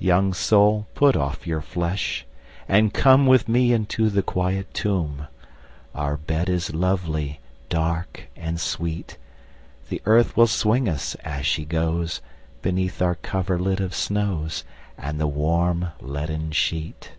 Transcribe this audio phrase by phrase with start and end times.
[0.00, 0.06] II.
[0.06, 2.24] Young soul put off your flesh,
[2.68, 5.26] and come With me into the quiet tomb,
[5.96, 9.18] Our bed is lovely, dark, and sweet;
[9.88, 12.20] The earth will swing us, as she goes,
[12.62, 14.62] Beneath our coverlid of snows,
[14.96, 17.10] And the warm leaden sheet.